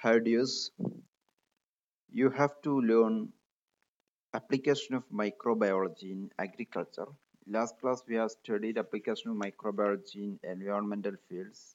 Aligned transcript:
Dears, 0.00 0.70
you 2.12 2.30
have 2.30 2.52
to 2.62 2.80
learn 2.80 3.28
application 4.34 4.94
of 4.94 5.02
microbiology 5.12 6.12
in 6.12 6.30
agriculture. 6.38 7.06
Last 7.46 7.78
class 7.80 8.02
we 8.08 8.14
have 8.16 8.30
studied 8.30 8.78
application 8.78 9.30
of 9.32 9.36
microbiology 9.36 10.16
in 10.16 10.38
environmental 10.42 11.12
fields. 11.28 11.74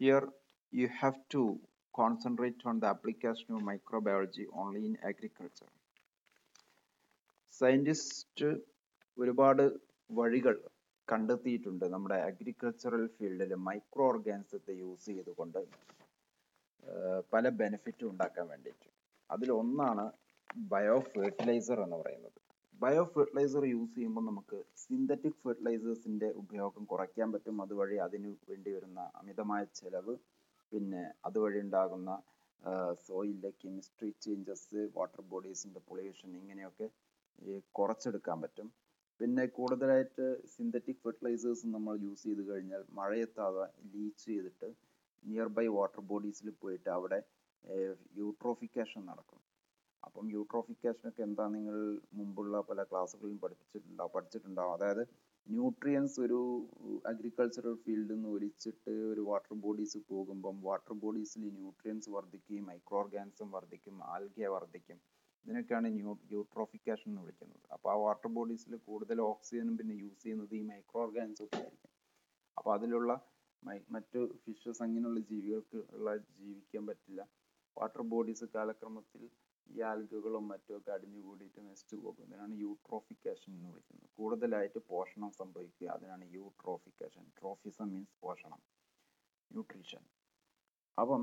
Here 0.00 0.26
you 0.72 0.88
have 0.88 1.18
to 1.30 1.60
concentrate 1.94 2.56
on 2.64 2.80
the 2.80 2.88
application 2.88 3.54
of 3.54 3.60
microbiology 3.62 4.46
only 4.54 4.82
in 4.86 4.96
agriculture. 5.04 5.70
Scientist 7.52 8.48
ഒരുപാട് 9.16 9.62
വഴികൾ 10.10 10.54
കണ്ടെത്തിയിട്ടുണ്ട് 11.08 11.82
നമ്മുടെ 11.94 12.18
agricultural 12.28 13.02
ഫീൽഡിൽ 13.16 13.52
micro 13.68 14.04
ഓർഗാനിസത്തെ 14.12 14.74
use 14.82 15.06
ചെയ്തുകൊണ്ട് 15.08 15.60
പല 17.32 17.48
ബെനിഫിറ്റും 17.60 18.08
ഉണ്ടാക്കാൻ 18.12 18.46
വേണ്ടിയിട്ട്. 18.52 18.88
അതിലൊന്നാണ് 19.30 20.04
ബയോ 20.72 20.96
ഫെർട്ടിലൈസർ 21.12 21.78
എന്ന് 21.84 21.98
പറയുന്നത്. 22.02 22.38
ബയോ 22.74 23.04
ഫെർട്ടിലൈസർ 23.14 23.62
യൂസ് 23.74 23.94
ചെയ്യുമ്പോൾ 23.96 24.24
നമുക്ക് 24.30 24.58
സിന്തറ്റിക് 24.84 25.40
ഫെർട്ടിലൈസേഴ്സിന്റെ 25.44 26.28
ഉപയോഗം 26.42 26.84
കുറയ്ക്കാൻ 26.92 27.28
പറ്റും. 27.34 27.56
അതുവഴി 27.64 27.96
അതിന് 28.06 28.30
വേണ്ടി 28.50 28.70
വരുന്ന 28.76 29.00
അമിതമായ 29.20 29.62
ചെലവ് 29.80 30.14
പിന്നെ 30.72 31.02
അതുവഴി 31.28 31.58
ഉണ്ടാകുന്ന 31.66 32.10
സോയിലിലെ 33.06 33.50
കെമിസ്ട്രി 33.62 34.10
ചേഞ്ചസ് 34.24 34.80
വാട്ടർ 34.96 35.20
ബോഡീസിന്റെ 35.32 35.80
പൊള്യൂഷൻ 35.88 36.30
ഇങ്ങനെയൊക്കെ 36.40 36.86
കുറച്ചെടുക്കാൻ 37.78 38.38
പറ്റും. 38.42 38.68
പിന്നെ 39.20 39.44
കൂടുതലായിട്ട് 39.56 40.26
സിന്തറ്റിക് 40.54 41.00
ഫെർട്ടിലൈസേഴ്സ് 41.04 41.72
നമ്മൾ 41.74 41.94
യൂസ് 42.06 42.24
ചെയ്ത് 42.28 42.42
കഴിഞ്ഞാൽ 42.50 42.82
മഴയെത്താതെ 42.98 43.64
ലീച്ച് 43.92 44.24
ചെയ്തിട്ട് 44.26 44.68
നിയർ 45.28 45.48
ബൈ 45.56 45.66
വാട്ടർ 45.76 46.02
ബോഡീസിൽ 46.10 46.48
പോയിട്ട് 46.62 46.90
അവിടെ 46.96 47.18
യൂട്രോഫിക്കേഷൻ 48.20 49.00
നടക്കും. 49.10 49.40
അപ്പം 50.06 50.26
യൂട്രോഫിക്കേഷൻ 50.36 51.06
ഒക്കെ 51.10 51.22
എന്താ 51.28 51.44
നിങ്ങൾ 51.56 51.76
മുമ്പുള്ള 52.18 52.60
പല 52.68 52.82
ക്ലാസ്സുകളിലും 52.90 53.40
പഠിപ്പിച്ചിട്ടുണ്ടാവും 53.42 54.12
പഠിച്ചിട്ടുണ്ടാവും. 54.14 54.72
അതായത് 54.76 55.02
ന്യൂട്രിയൻസ് 55.46 56.16
ഒരു 56.24 56.38
അഗ്രികൾച്ചറൽ 57.10 57.74
ഫീൽഡിൽ 57.84 58.14
നിന്ന് 58.14 58.28
ഒലിച്ചിട്ട് 58.36 58.92
ഒരു 59.12 59.22
വാട്ടർ 59.28 59.54
ബോഡീസ് 59.64 59.98
പോകുമ്പം 60.10 60.56
വാട്ടർ 60.68 60.94
ബോഡീസിൽ 61.04 61.44
ന്യൂട്രിയൻസ് 61.58 62.10
വർദ്ധിക്കുകയും 62.16 62.66
മൈക്രോ 62.70 62.98
ഓർഗാനിസം 63.02 63.48
വർദ്ധിക്കും 63.56 63.96
ആൽഗ 64.14 64.48
വർദ്ധിക്കും. 64.54 64.98
ഇതിനൊക്കെയാണ് 65.44 65.88
ന്യൂ 65.96 66.12
യൂട്രോഫിക്കേഷൻ 66.34 67.08
എന്ന് 67.10 67.22
വിളിക്കുന്നത്. 67.24 67.64
അപ്പോൾ 67.74 67.90
ആ 67.92 67.96
വാട്ടർ 68.04 68.30
ബോഡീസിൽ 68.38 68.72
കൂടുതൽ 68.88 69.20
ഓക്സിജനും 69.30 69.74
പിന്നെ 69.80 69.94
യൂസ് 70.02 70.20
ചെയ്യുന്നത് 70.24 70.54
ഈ 70.60 70.62
മൈക്രോ 70.72 71.00
ഓർഗാനിസം 71.06 71.44
ഒക്കെ 71.46 71.60
ആയിരിക്കും. 71.64 71.92
അപ്പോൾ 72.56 72.72
അതിലുള്ള 72.76 73.12
മറ്റു 73.94 74.20
ഫിഷസ് 74.44 74.82
അങ്ങനെയുള്ള 74.82 75.20
ജീവികൾക്ക് 75.30 75.78
ഉള്ള 75.96 76.10
ജീവിക്കാൻ 76.40 76.84
പറ്റില്ല. 76.86 77.22
വാട്ടർ 77.76 78.02
ബോഡീസ് 78.12 78.46
കാലക്രമത്തിൽ 78.54 79.22
ഈ 79.66 79.80
ആൽഗകളും 79.90 80.46
അടിഞ്ഞു 80.96 81.20
കൂടിയിട്ട് 81.26 81.60
നശിച്ചു 81.68 81.96
പോകും. 81.96 82.24
ഇതിനാണ് 82.28 82.54
യൂട്രോഫിക്കേഷൻ 82.64 83.50
എന്ന് 83.56 83.68
വിളിക്കുന്നത്. 83.72 84.08
കൂടുതലായിട്ട് 84.18 84.80
പോഷണം 84.92 85.30
സംഭവിക്കുക 85.40 85.88
അതിനാണ് 85.96 86.24
യൂട്രോഫിക്കേഷൻ 86.38 87.24
ട്രോഫിസം 87.38 87.88
മീൻസ് 87.94 88.16
പോഷണം. 88.24 88.60
ന്യൂട്രീഷൻ 89.50 90.02
അപ്പം 90.98 91.22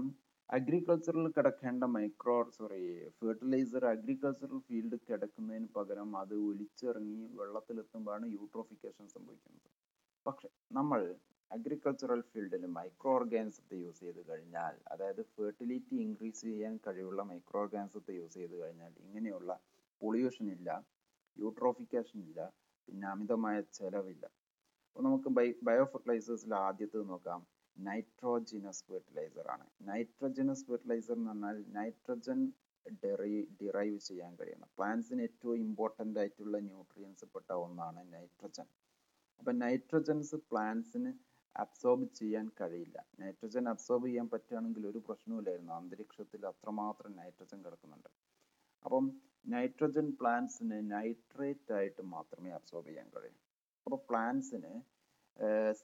അഗ്രികൾച്ചറിൽ 0.50 1.28
കിടക്കേണ്ട 1.38 1.84
micro 1.96 2.36
sorry 2.58 2.84
fertiliser 3.20 3.84
agricultural 3.86 4.60
field 4.68 4.98
കിടക്കുന്നതിന് 5.08 5.68
പകരം 5.78 6.10
അത് 6.22 6.36
ഒലിച്ചിറങ്ങി 6.50 7.26
വെള്ളത്തിലെത്തുമ്പോഴാണ് 7.40 8.28
യൂട്രോഫിക്കേഷൻ 8.38 9.08
സംഭവിക്കുന്നത്. 9.16 9.70
പക്ഷെ 10.26 10.50
നമ്മൾ 10.72 11.02
അഗ്രികൾച്ചറൽ 11.52 12.22
ഫീൽഡിൽ 12.32 12.64
മൈക്രോ 12.78 13.12
ഓർഗാനിസത്തെ 13.18 13.76
യൂസ് 13.84 14.02
ചെയ്ത് 14.06 14.22
കഴിഞ്ഞാൽ 14.30 14.76
അതായത് 14.94 15.22
ഫെർട്ടിലിറ്റി 15.36 15.96
ഇൻക്രീസ് 16.06 16.42
ചെയ്യാൻ 16.48 16.74
കഴിവുള്ള 16.86 17.22
മൈക്രോ 17.30 17.60
ഓർഗാനിസത്തെ 17.62 18.14
യൂസ് 18.20 18.36
ചെയ്ത് 18.40 18.56
കഴിഞ്ഞാൽ 18.62 18.94
ഇങ്ങനെയുള്ള 19.06 19.52
പൊള്യൂഷൻ 20.02 20.48
ഇല്ല 20.56 20.70
യൂട്രോഫിക്കേഷൻ 21.38 22.20
ഇല്ല 22.28 22.42
പിന്നെ 22.88 23.08
അമിതമായ 23.14 23.58
ചെലവില്ല. 23.78 24.26
അപ്പോൾ 24.88 25.04
നമുക്ക് 25.08 25.30
ബൈ 25.38 25.48
ബയോ 25.64 25.86
ഫെർട്ടിലൈസേഴ്സിൽ 25.86 26.54
ആദ്യത്തെ 26.68 27.00
നോക്കാം. 27.10 27.42
നൈട്രോജിനസ് 27.78 28.84
ഫെർട്ടിലൈസർ 28.90 29.48
ആണ്. 29.56 29.66
നൈട്രോജനസ് 29.90 30.66
ഫെർട്ടിലൈസർ 30.70 31.16
എന്ന് 31.18 31.32
പറഞ്ഞാൽ 31.32 31.58
നൈട്രജൻ 31.76 32.40
ഡെറി 33.04 33.36
ഡിറൈവ് 33.60 33.98
ചെയ്യാൻ 34.08 34.32
കഴിയുന്ന 34.40 34.66
പ്ലാന്റ്സിന് 34.78 35.24
ഏറ്റവും 35.28 35.58
ഇമ്പോർട്ടന്റ് 35.66 36.20
ആയിട്ടുള്ള 36.20 36.58
ന്യൂട്രിയൻസ് 36.70 37.26
പെട്ട 37.34 37.50
ഒന്നാണ് 37.66 38.02
നൈട്രജൻ 38.14 38.68
അപ്പം 39.42 39.56
നൈട്രജൻസ് 39.60 40.38
പ്ലാന്റ്സിന് 40.52 41.12
അബ്സോർബ് 41.64 42.06
ചെയ്യാൻ 42.20 42.46
കഴിയില്ല. 42.60 42.98
നൈട്രജൻ 43.20 43.66
അബ്സോർബ് 43.74 44.06
ചെയ്യാൻ 44.08 44.28
പറ്റുകയാണെങ്കിൽ 44.34 44.84
ഒരു 44.92 45.00
പ്രശ്നവുമില്ലായിരുന്നു 45.08 45.74
അന്തരീക്ഷത്തിൽ 45.74 46.42
അത്രമാത്രം 46.52 47.12
നൈട്രജൻ 47.22 47.60
കിടക്കുന്നുണ്ട്. 47.66 48.10
അപ്പം 48.86 49.06
നൈട്രജൻ 49.54 50.08
പ്ലാന്റ്സിന് 50.20 50.78
നൈട്രേറ്റ് 50.92 51.74
ആയിട്ട് 51.78 52.02
മാത്രമേ 52.16 52.52
അബ്സോർബ് 52.60 52.88
ചെയ്യാൻ 52.90 53.08
കഴിയൂ. 53.16 53.38
അപ്പോൾ 53.86 54.00
പ്ലാന്റ്സിന് 54.10 54.74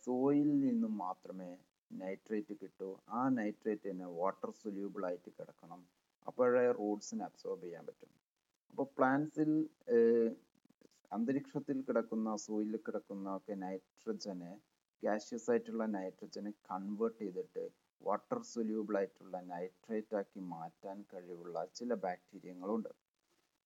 സോയിലിൽ 0.03 0.59
നിന്നും 0.67 0.93
മാത്രമേ 0.97 1.51
നൈട്രേറ്റ് 1.91 2.53
കിട്ടൂ. 2.61 2.89
ആ 3.17 3.21
നൈട്രേറ്റ് 3.39 3.85
തന്നെ 3.89 4.07
വാട്ടർ 4.19 4.51
സൊല്യൂബിൾ 4.61 5.01
ആയിട്ട് 5.09 5.29
കിടക്കണം. 5.39 5.81
അപ്പോഴേ 6.27 6.65
റൂട്ട്സിന് 6.79 7.23
അബ്സോർബ് 7.29 7.63
ചെയ്യാൻ 7.63 7.83
പറ്റും. 7.89 8.11
അപ്പോൾ 8.73 8.87
പ്ലാന്റ്സിൽ 8.97 9.51
അന്തരീക്ഷത്തിൽ 11.11 11.79
കിടക്കുന്ന 11.87 12.29
സോയിലിൽ 12.45 12.79
കിടക്കുന്ന 12.87 13.35
ഒക്കെ 13.37 13.55
നൈട്രജനെ 13.65 14.53
ഗ്യാഷ്യസ് 15.03 15.49
ആയിട്ടുള്ള 15.51 15.85
നൈട്രജനെ 15.95 16.51
കൺവേർട്ട് 16.69 17.19
ചെയ്തിട്ട് 17.21 17.63
വാട്ടർ 18.01 18.39
സൊല്യൂബിൾ 18.53 18.95
ആയിട്ടുള്ള 18.99 19.37
നൈട്രേറ്റ് 19.51 20.15
ആക്കി 20.19 20.41
മാറ്റാൻ 20.53 20.97
കഴിവുള്ള 21.11 21.65
ചില 21.77 21.93
ബാക്ടീരിയങ്ങളുണ്ട് 22.05 22.91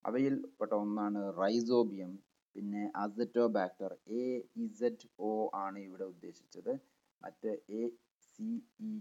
അവയിൽ 0.06 0.36
പെട്ട 0.60 0.74
ഒന്നാണ് 0.84 1.22
റൈസോബിയം 1.40 2.12
പിന്നെ 2.56 2.84
അസറ്റോബാക്ടർ 3.04 3.92
എ 4.20 4.24
ഇസഡ് 4.64 5.08
ഒ 5.30 5.32
ആണ് 5.64 5.80
ഇവിടെ 5.80 6.06
ഉദ്ദേശിച്ചത്. 6.14 6.72
മറ്റ് 7.22 7.50
A 7.80 7.82
C 8.28 8.48
E 8.88 8.92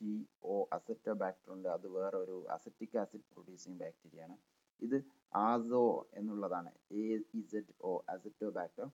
T 0.00 0.12
O 0.52 0.56
azotobacter 0.76 1.48
ഉണ്ട്. 1.56 1.68
അത് 1.76 1.86
വേറെ 1.96 2.16
ഒരു 2.24 2.36
അസറ്റിക് 2.56 2.98
ആസിഡ് 3.02 3.26
പ്രൊഡ്യൂസിങ് 3.32 3.78
ബാക്ടീരിയ 3.82 4.26
ആണ്. 4.26 4.36
ഇത് 4.82 4.96
ആസോ 5.42 5.82
എന്നുള്ളതാണ്. 6.20 6.70
എ 7.00 7.04
ഇസഡ് 7.40 7.74
ഒ 7.82 7.92
അസറ്റോബാക്ടർ 8.14 8.86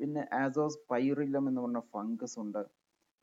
പിന്നെ 0.00 0.22
ആസോസ് 0.42 0.80
പൈറില്ലം 0.90 1.44
എന്ന് 1.48 1.60
പറഞ്ഞ 1.64 1.80
ഫംഗസ് 1.94 2.36
ഉണ്ട്. 2.44 2.62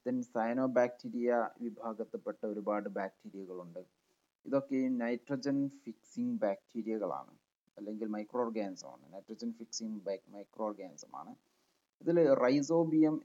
ദെൻ 0.06 0.18
സയനോബാക്ടീരിയ 0.34 1.32
വിഭാഗത്തിൽപ്പെട്ട 1.64 2.42
ഒരുപാട് 2.52 2.88
ബാക്ടീരിയകളുണ്ട് 2.98 3.82
ഇതൊക്കെ 4.46 4.76
ഈ 4.84 4.88
നൈട്രജൻ 5.02 5.58
ഫിക്സിംഗ് 5.84 6.38
ബാക്ടീരിയകളാണ് 6.44 7.34
അല്ലെങ്കിൽ 7.78 8.08
മൈക്രോ 8.16 8.42
ഓർഗാനിസം 8.46 8.90
ആണ്. 8.94 9.04
നൈട്രജൻ 9.14 9.52
ഫിക്സിംഗ് 9.60 10.00
മൈക്രോ 10.36 10.64
ഓർഗാനിസം 10.70 11.12
ആണ്. 11.22 11.34
ഇതിൽ 12.02 12.18
റൈസോബിയം 12.44 13.16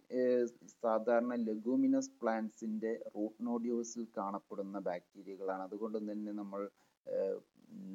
സാധാരണ 0.84 1.34
ലെഗൂമിനസ് 1.48 2.12
പ്ലാന്റ്സിന്റെ 2.20 2.92
റൂട്ട് 3.14 3.40
നോഡ്യൂൾസിൽ 3.46 4.04
കാണപ്പെടുന്ന 4.18 4.78
ബാക്ടീരിയകളാണ് 4.88 5.62
അതുകൊണ്ട് 5.68 5.98
തന്നെ 6.10 6.32
നമ്മൾ 6.40 6.62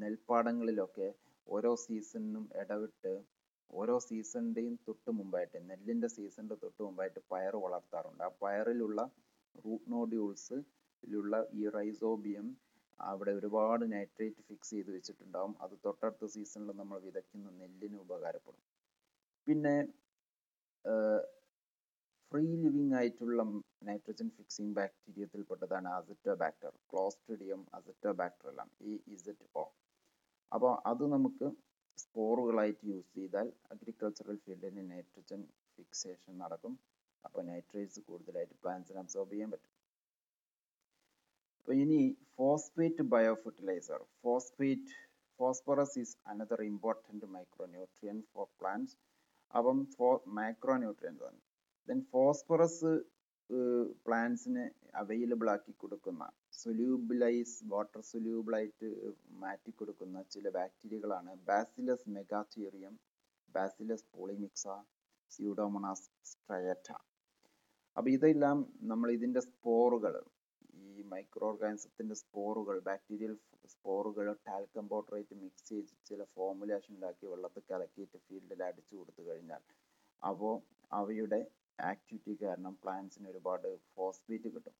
നെൽപ്പാടങ്ങളിലൊക്കെ 0.01 1.09
ഓരോ 1.47 1.72
സീസണിനും 1.85 2.45
ഇടവിട്ട് 2.62 3.13
ഓരോ 3.79 3.95
സീസണിന്റെയും 4.07 4.75
തൊട്ട് 4.87 5.11
മുമ്പായിട്ട് 5.19 5.57
നെല്ലിന്റെ 5.69 6.09
സീസണിന്റെ 6.15 6.57
തൊട്ട് 6.63 6.81
മുമ്പായിട്ട് 6.87 7.21
പയർ 7.31 7.55
വളർത്താറുണ്ട്. 7.65 8.23
ആ 8.27 8.31
പയറിലുള്ള 8.43 8.99
റൂട്ട് 9.55 9.87
നോഡ്യൂൾസിലുള്ള 9.93 11.35
ഈ 11.59 11.63
റൈസോബിയം 11.77 12.47
അവിടെ 12.99 13.31
ഒരുപാട് 13.39 13.83
നൈട്രേറ്റ് 13.93 14.41
ഫിക്സ് 14.47 14.71
ചെയ്ത് 14.75 14.91
വെച്ചിട്ടുണ്ടാവും. 14.95 15.53
അത് 15.63 15.75
തൊട്ടടുത്ത 15.85 16.25
സീസണിൽ 16.35 16.71
നമ്മൾ 16.81 16.97
വിതയ്ക്കുന്ന 17.07 17.53
നെല്ലിന് 17.61 17.97
ഉപകാരപ്പെടും. 18.05 18.63
പിന്നെ 19.47 19.75
ഫ്രീ 22.31 22.45
ലിവിങ് 22.63 22.93
ആയിട്ടുള്ള 22.99 23.41
നൈട്രജൻ 23.88 24.27
ഫിക്സിംഗ് 24.35 24.75
ബാക്ടീരിയത്തിൽപ്പെട്ടതാണ് 24.77 25.89
അസറ്റോബാക്ടർ 25.97 26.73
ക്ലോസ്ട്രിഡിയം 26.91 27.62
അസറ്റോബാക്ടറെല്ലാം 27.77 28.69
ഈ 28.89 28.94
ഇസറ്റ് 29.15 29.47
ഒ 29.62 29.65
അപ്പോൾ 30.51 30.71
അത് 30.91 31.03
നമുക്ക് 31.15 31.47
സ്പോറുകളായിട്ട് 31.97 32.83
യൂസ് 32.91 33.11
ചെയ്താൽ 33.17 33.47
അഗ്രികൾച്ചറൽ 33.73 34.38
ഫീൽഡിൽ 34.45 34.77
നൈട്രജൻ 34.91 35.41
ഫിക്സേഷൻ 35.75 36.33
നടക്കും. 36.43 36.73
അപ്പോൾ 37.23 37.41
നൈട്രേറ്റ്സ് 37.49 38.01
കൂടുതലായിട്ട് 38.09 38.55
പ്ലാന്റ്സിന് 38.63 38.99
അബ്സോർബ് 39.03 39.33
ചെയ്യാൻ 39.33 39.49
പറ്റും. 39.53 39.73
അപ്പോൾ 41.57 41.75
ഇനി 41.83 41.99
phosphate 42.38 43.03
bio 43.13 43.33
fertilizer 43.43 43.99
phosphate 44.23 44.93
phosphorus 45.39 45.97
is 46.03 46.15
another 46.31 46.61
important 46.71 47.27
micro 47.35 47.65
nutrient 47.75 48.17
for 48.33 48.47
plants 48.59 48.95
അപ്പം 49.53 49.77
ഫോ 49.95 50.07
മൈക്രോ 50.39 50.75
ന്യൂട്രിയൻസ് 50.83 51.23
ആണ് 51.29 51.39
ദെൻ 51.88 51.99
ഫോസ്ഫറസ് 52.13 52.91
പ്ലാന്റ്സിന് 54.05 54.63
അവൈലബിൾ 55.01 55.47
ആക്കി 55.53 55.73
കൊടുക്കുന്ന 55.83 56.25
സൊല്യൂബിലൈസ് 56.62 57.56
വാട്ടർ 57.72 58.02
സൊല്യൂബിളായിട്ട് 58.10 58.88
മാറ്റി 59.44 59.72
കൊടുക്കുന്ന 59.72 60.18
ചില 60.34 60.50
ബാക്ടീരിയകളാണ് 60.58 61.31
Bacillus 61.50 62.10
megatherium 62.18 62.96
Bacillus 63.56 64.08
polymyxa 64.16 64.66
Pseudomonas 65.31 66.08
striata 66.31 66.90
അപ്പോൾ 67.98 68.12
ഇതെല്ലാം 68.18 68.58
നമ്മൾ 68.92 69.08
ഇതിന്റെ 69.18 69.42
സ്പോറുകൾ 69.48 70.13
ഈ 70.84 71.04
മൈക്രോ 71.13 71.48
ഓർഗാനിസത്തിന്റെ 71.50 72.16
സ്പോറുകൾ 72.22 72.75
ബാക്ടീരിയൽ 72.90 73.34
സ്പോറുകൾ 73.74 74.28
ടാൽക്കം 74.48 74.86
പൗഡറായിട്ട് 74.92 75.36
മിക്സ് 75.42 75.68
ചെയ്ത് 75.69 75.92
ചില 76.10 76.24
ഫോർമുലേഷൻ 76.36 76.92
ഉണ്ടാക്കി 76.96 77.25
വെള്ളത്തിൽ 77.34 77.63
കലക്കിയിട്ട് 77.72 78.18
ഫീൽഡിൽ 78.25 78.62
അടിച്ചു 78.69 78.94
കൊടുത്തു 78.96 79.24
കഴിഞ്ഞാൽ 79.28 79.63
അപ്പോൾ 80.22 80.56
അവയുടെ 80.92 81.40
ആക്ടിവിറ്റി 81.92 82.34
കാരണം 82.44 82.74
പ്ലാന്റ്സിന് 82.84 83.28
ഒരുപാട് 83.31 83.69
ഫോസ്ഫേറ്റ് 83.94 84.50
കിട്ടും. 84.56 84.75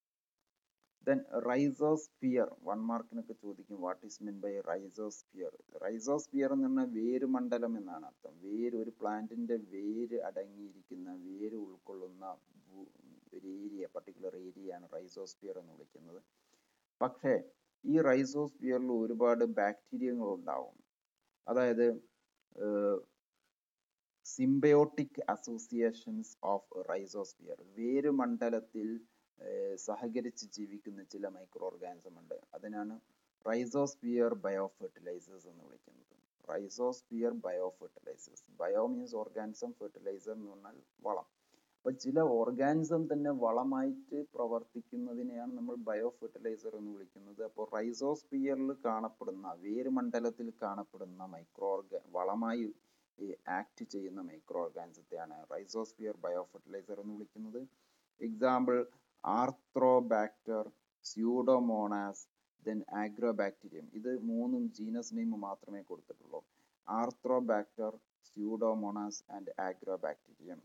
ദെൻ 1.08 1.20
റൈസോസ്ഫിയർ 1.50 2.48
വൺ 2.64 2.80
മാർക്കിനൊക്കെ 2.90 3.34
ചോദിക്കും 3.34 3.78
what 3.82 4.06
is 4.06 4.24
mean 4.24 4.40
by 4.40 4.52
rhizosphere 4.72 5.54
rhizosphere 5.86 6.50
എന്ന് 6.54 6.68
പറഞ്ഞാൽ 6.68 6.90
വേര് 7.00 7.26
മണ്ഡലം 7.26 7.78
എന്നാണ് 7.78 8.06
അർത്ഥം. 8.06 8.34
വേര് 8.42 8.76
ഒരു 8.76 8.92
പ്ലാന്റിന്റെ 9.00 9.56
വേര് 9.56 10.20
അടങ്ങിയിരിക്കുന്ന 10.22 11.10
വേര് 11.26 11.56
ഉൾക്കൊള്ളുന്ന 11.56 12.26
ഒരു 13.34 13.48
ഏരിയ 13.48 13.88
പർട്ടിക്കുലർ 13.96 14.36
ഏരിയയാണ് 14.38 14.86
റൈസോസ്ഫിയർ 14.94 15.60
എന്ന് 15.60 15.74
വിളിക്കുന്നത്. 15.74 16.22
പക്ഷേ 17.02 17.34
ഈ 17.84 18.02
റൈസോസ്ഫിയറിൽ 18.02 18.92
ഒരുപാട് 18.92 19.44
ബാക്ടീരിയകൾ 19.60 20.28
ഉണ്ടാവും. 20.38 20.76
അതായത് 21.48 21.88
സിംബയോട്ടിക് 24.26 25.22
അസോസിയേഷൻസ് 25.30 26.34
ഓഫ് 26.44 26.68
വേര് 27.80 28.12
മണ്ഡലത്തിൽ 28.12 28.88
സഹകരിച്ച് 29.76 30.46
ജീവിക്കുന്ന 30.58 31.04
ചില 31.04 31.28
മൈക്രോ 31.28 31.66
ഓർഗാനിസം 31.66 32.20
ഉണ്ട്. 32.20 32.38
അതിനാണ് 32.54 33.00
റൈസോസ്ഫിയർ 33.48 34.34
ബയോ 34.34 34.66
ഫെർട്ടിലൈസേഴ്സ് 34.80 35.48
എന്ന് 35.48 35.64
വിളിക്കുന്നത്. 35.64 36.16
Rhizosphere 36.50 37.34
bio 37.46 37.68
fertilisers 37.80 38.44
bio 38.60 38.88
means 38.88 39.16
organism 39.16 39.72
fertiliser 39.74 40.34
എന്ന് 40.34 40.52
പറഞ്ഞാൽ 40.52 40.78
വളം. 41.08 41.28
അപ്പൊ 41.78 41.92
ചില 41.92 42.20
ഓർഗാനിസം 42.20 43.14
തന്നെ 43.14 43.32
വളമായിട്ട് 43.46 44.26
പ്രവർത്തിക്കുന്നതിനെയാണ് 44.34 45.52
നമ്മൾ 45.58 45.76
ബയോ 45.76 46.10
ഫെർട്ടിലൈസർ 46.20 46.74
എന്ന് 46.76 46.92
വിളിക്കുന്നത്. 46.92 47.44
അപ്പോൾ 47.44 47.68
റൈസോസ്ഫിയറിൽ 47.78 48.72
കാണപ്പെടുന്ന 48.86 49.54
വേര് 49.66 49.90
മണ്ഡലത്തിൽ 49.90 50.54
കാണപ്പെടുന്ന 50.64 51.26
മൈക്രോ 51.26 51.68
ഓർഗ 51.68 52.02
വളമായി 52.18 52.68
ആക്ട് 53.60 53.84
ചെയ്യുന്ന 53.84 54.22
മൈക്രോ 54.22 54.60
ഓർഗാനിസത്തെയാണ് 54.64 55.36
റൈസോസ്ഫിയർ 55.54 56.18
ബയോ 56.18 56.44
ഫെർട്ടിലൈസർ 56.52 57.00
എന്ന് 57.00 57.14
വിളിക്കുന്നത്. 57.14 57.62
Example 58.22 58.78
Arthrobacter 59.24 60.66
Pseudomonas 61.06 62.24
then 62.66 62.80
Agrobacterium 63.02 63.88
ഇത് 64.00 64.12
മൂന്നും 64.30 64.64
ജീനസ് 64.78 65.16
നെയിം 65.18 65.32
മാത്രമേ 65.48 65.82
കൊടുത്തിട്ടുള്ളൂ. 65.82 66.42
Arthrobacter 66.88 67.94
Pseudomonas 68.28 69.22
and 69.36 69.54
Agrobacterium 69.68 70.60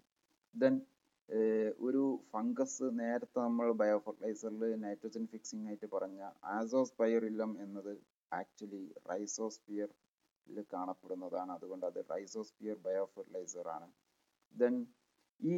then 0.55 0.75
ഒരു 1.87 2.03
ഫംഗസ് 2.32 2.87
നേരത്തെ 3.00 3.38
നമ്മൾ 3.47 3.69
ബയോ 3.81 3.97
ഫെർട്ടിലൈസറിൽ 4.05 4.62
നൈട്രജൻ 4.85 5.25
ഫിക്സിംഗ് 5.32 5.67
ആയിട്ട് 5.69 5.88
പറഞ്ഞ 5.94 6.20
ആസോസ്പൈറില്ലം 6.58 7.53
എന്നത് 7.64 7.93
ആക്ച്വലി 8.32 8.82
റൈസോസ്ഫിയറിൽ 9.11 10.58
കാണപ്പെടുന്നതാണ്. 10.75 11.50
അതുകൊണ്ട് 11.56 11.87
അത് 11.91 12.00
റൈസോസ്ഫിയർ 12.14 12.76
ബയോ 12.87 13.05
ഫെർട്ടിലൈസർ 13.14 13.69
ആണ് 13.76 13.88
ദെൻ 14.55 14.75
ഈ 15.41 15.56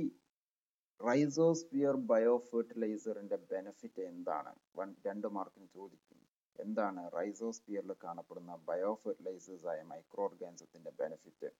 റൈസോസ്ഫിയർ 1.00 1.96
ബയോ 2.10 2.32
ഫെർട്ടിലൈസറിന്റെ 2.48 3.36
ബെനിഫിറ്റ് 3.50 4.02
എന്താണ്? 4.12 4.52
വൺ 4.78 4.88
രണ്ട് 5.06 5.26
മാർക്കിന് 5.36 5.68
ചോദിക്കും 5.76 6.18
എന്താണ് 6.58 7.02
റൈസോസ്ഫിയറിൽ 7.16 7.92
കാണപ്പെടുന്ന 8.04 8.52
ബയോ 8.68 8.92
ഫെർട്ടിലൈസേഴ്സ് 9.02 9.68
ആയ 9.72 9.80
മൈക്രോ 9.90 10.22
ഓർഗാനിസത്തിന്റെ 10.28 10.92
ബെനിഫിറ്റ് 11.00 11.50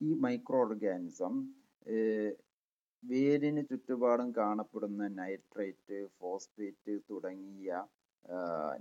ഈ 0.00 0.10
മൈക്രോ 0.24 0.60
ഓർഗാനിസം 0.64 1.34
വേരിന് 3.02 3.62
ചുറ്റുപാടും 3.70 4.28
കാണപ്പെടുന്ന 4.40 5.06
നൈട്രേറ്റ് 5.20 5.98
ഫോസ്ഫേറ്റ് 6.18 6.94
തുടങ്ങിയ 7.10 7.70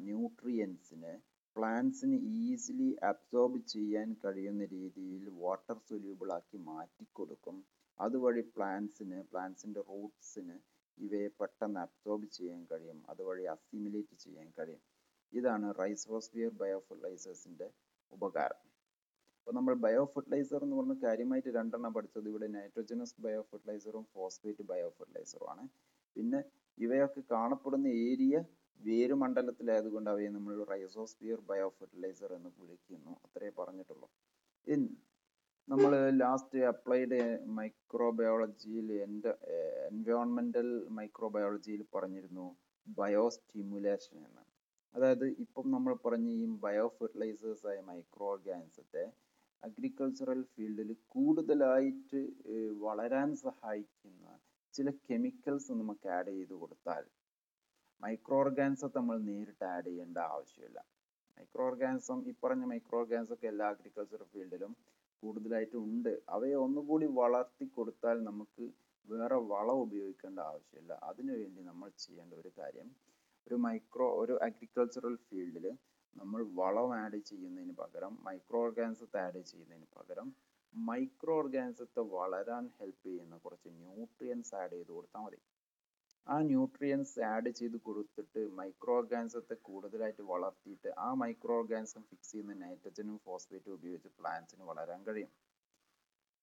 ന്യൂട്രിയൻസിനെ 0.07 1.13
പ്ലാന്റ്സിന് 1.55 2.17
ഈസിലി 2.43 2.89
അബ്സോർബ് 3.11 3.59
ചെയ്യാൻ 3.73 4.09
കഴിയുന്ന 4.23 4.63
രീതിയിൽ 4.75 5.25
വാട്ടർ 5.41 5.77
സൊല്യൂബിൾ 5.89 6.29
ആക്കി 6.37 6.59
മാറ്റിക്കൊടുക്കും. 6.69 7.57
അതുവഴി 7.99 8.41
പ്ലാന്റ്സിന് 8.41 9.23
പ്ലാന്റ്സിന്റെ 9.31 9.81
റൂട്ട്സിന് 9.81 10.55
ഇവയെ 10.97 11.27
പെട്ടെന്ന് 11.27 11.79
അബ്സോർബ് 11.79 12.25
ചെയ്യാൻ 12.25 12.67
കഴിയും. 12.71 13.03
അതുവഴി 13.09 13.43
അസിമിലേറ്റ് 13.43 14.15
ചെയ്യാൻ 14.15 14.53
കഴിയും. 14.59 14.81
ഇതാണ് 15.33 15.73
റൈസോസ്ഫിയർ 15.79 16.49
ബയോ 16.49 16.79
ഫെർട്ടിലൈസേഴ്സിന്റെ 16.79 17.69
ഉപകാരം. 18.11 18.61
അപ്പോൾ 19.39 19.51
നമ്മൾ 19.55 19.73
ബയോ 19.73 20.05
ഫെർട്ടിലൈസർ 20.05 20.63
എന്ന് 20.63 20.75
പറഞ്ഞ 20.75 20.93
കാര്യമായിട്ട് 20.93 21.49
രണ്ടെണ്ണം 21.49 21.93
പഠിച്ചത് 21.93 22.27
ഇവിടെ 22.27 22.47
നൈട്രോജനസ് 22.47 23.21
ബയോ 23.21 23.41
ഫെർട്ടിലൈസറും 23.41 24.03
ഫോസ്ഫേറ്റ് 24.13 24.63
ബയോ 24.63 24.89
ഫെർട്ടിലൈസറും 24.89 25.49
ആണ്. 25.49 25.67
പിന്നെ 26.15 26.43
ഇവയൊക്കെ 26.77 27.21
കാണപ്പെടുന്ന 27.31 27.87
ഏരിയ 27.87 28.43
വേരുമണ്ഡലത്തിലായതുകൊണ്ട് 28.79 30.09
അവയെ 30.09 30.29
നമ്മൾ 30.29 30.63
റൈസോസ്ഫിയർ 30.63 31.39
ബയോ 31.39 31.69
ഫെർട്ടിലൈസർ 31.69 32.33
എന്ന് 32.33 32.49
വിളിക്കുന്നു. 32.59 33.11
അത്രേ 33.25 33.49
പറഞ്ഞിട്ടുള്ളൂ. 33.49 34.07
നമ്മൾ 35.67 35.91
ലാസ്റ്റ് 36.21 36.61
അപ്ലൈഡ് 36.69 37.19
മൈക്രോബയോളജിയിൽ 37.57 38.87
എന്റെ 39.05 39.31
എൻവയോൺമെന്റൽ 39.89 40.69
മൈക്രോബയോളജിയിൽ 40.97 41.81
പറഞ്ഞിരുന്നു 41.93 42.47
ബയോ 42.87 43.23
സ്റ്റിമുലേഷൻ 43.35 44.17
എന്ന്. 44.27 44.43
അതായത് 44.95 45.25
ഇപ്പം 45.43 45.65
നമ്മൾ 45.71 45.93
പറഞ്ഞ 46.05 46.27
ഈ 46.41 46.45
ബയോ 46.65 46.87
ഫെർട്ടിലൈസേഴ്സ് 46.97 47.65
ആയ 47.71 47.77
മൈക്രോ 47.91 48.25
ഓർഗാനിസത്തെ 48.33 49.03
അഗ്രികൾച്ചറൽ 49.63 50.41
ഫീൽഡിൽ 50.53 50.89
കൂടുതലായിട്ട് 51.13 52.21
വളരാൻ 52.85 53.29
സഹായിക്കുന്ന 53.45 54.25
ചില 54.73 54.89
കെമിക്കൽസ് 55.07 55.71
നമുക്ക് 55.81 56.07
ആഡ് 56.17 56.31
ചെയ്ത് 56.37 56.55
കൊടുത്താൽ 56.61 57.03
മൈക്രോ 58.01 58.37
ഓർഗാനിസത്തെ 58.43 58.97
നമ്മൾ 58.99 59.17
നേരിട്ട് 59.29 59.65
ആഡ് 59.75 59.89
ചെയ്യേണ്ട 59.89 60.17
ആവശ്യമില്ല. 60.33 60.79
മൈക്രോ 61.37 61.63
ഓർഗാനിസം 61.69 62.17
ഈ 62.29 62.33
പറഞ്ഞ 62.43 62.63
മൈക്രോ 62.73 62.99
ഓർഗാനിസം 63.03 63.35
ഒക്കെ 63.37 63.47
എല്ലാ 63.53 63.67
അഗ്രികൾച്ചർ 63.73 64.23
ഫീൽഡിലും 64.33 64.73
കൂടുതലായിട്ട് 65.23 65.77
ഉണ്ട്. 65.87 66.13
അവയെ 66.35 66.57
ഒന്നുകൂടി 66.65 67.07
വളർത്തി 67.21 67.65
കൊടുത്താൽ 67.75 68.17
നമുക്ക് 68.29 68.63
വേറെ 69.07 69.37
വളം 69.51 69.77
ഉപയോഗിക്കേണ്ട 69.85 70.39
ആവശ്യമില്ല. 70.51 70.93
അതിനുവേണ്ടി 71.09 71.61
നമ്മൾ 71.69 71.89
ചെയ്യേണ്ട 72.03 72.33
ഒരു 72.33 72.51
കാര്യം 72.59 72.89
ഒരു 73.47 73.55
മൈക്രോ 73.65 74.07
ഒരു 74.23 74.33
അഗ്രികൾച്ചറൽ 74.45 75.15
ഫീൽഡിൽ 75.27 75.65
നമ്മൾ 76.15 76.41
വളം 76.59 76.89
ആഡ് 77.01 77.19
ചെയ്യുന്നതിന് 77.29 77.73
പകരം 77.81 78.13
മൈക്രോ 78.27 78.59
ഓർഗാനിസത്തെ 78.65 79.19
ആഡ് 79.27 79.41
ചെയ്യുന്നതിന് 79.49 79.87
പകരം 79.97 80.27
മൈക്രോ 80.73 81.33
ഓർഗാനിസത്തെ 81.39 82.01
വളരാൻ 82.17 82.63
ഹെൽപ്പ് 82.77 83.03
ചെയ്യുന്ന 83.07 83.35
കുറച്ച് 83.37 83.69
ന്യൂട്രിയൻസ് 83.81 84.53
ആഡ് 84.61 84.73
ചെയ്ത് 84.75 84.91
കൊടുത്താൽ 84.97 85.21
മതി. 85.25 85.39
ആ 86.27 86.35
ന്യൂട്രിയൻസ് 86.49 87.15
ആഡ് 87.31 87.49
ചെയ്ത് 87.59 87.77
കൊടുത്തിട്ട് 87.87 88.41
മൈക്രോ 88.59 88.93
ഓർഗാനിസത്തെ 88.99 89.55
കൂടുതലായിട്ട് 89.67 90.23
വളർത്തിയിട്ട് 90.31 90.89
ആ 91.05 91.07
മൈക്രോ 91.21 91.55
ഓർഗാനിസം 91.61 92.03
ഫിക്സ് 92.09 92.31
ചെയ്യുന്ന 92.31 92.53
നൈട്രജനും 92.63 93.17
ഫോസ്ഫേറ്റും 93.25 93.73
ഉപയോഗിച്ച് 93.77 94.11
പ്ലാന്റ്സിന് 94.19 94.65
വളരാൻ 94.71 95.01
കഴിയും. 95.07 95.31